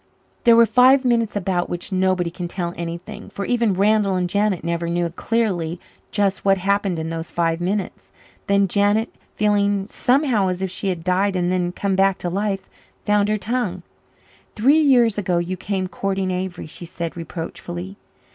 [0.45, 4.63] There were five minutes about which nobody can tell anything, for even Randall and Janet
[4.63, 5.79] never knew clearly
[6.11, 8.09] just what happened in those five minutes.
[8.47, 12.67] Then Janet, feeling somehow as if she had died and then come back to life,
[13.05, 13.83] found her tongue.
[14.55, 17.95] "Three years ago you came courting Avery," she said reproachfully.